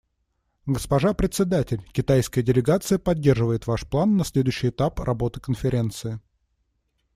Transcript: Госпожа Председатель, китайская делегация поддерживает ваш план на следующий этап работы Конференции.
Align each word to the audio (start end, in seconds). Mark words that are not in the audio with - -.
Госпожа 0.65 1.13
Председатель, 1.13 1.83
китайская 1.91 2.41
делегация 2.41 2.97
поддерживает 2.97 3.67
ваш 3.67 3.87
план 3.87 4.17
на 4.17 4.25
следующий 4.25 4.69
этап 4.69 4.99
работы 4.99 5.39
Конференции. 5.39 6.19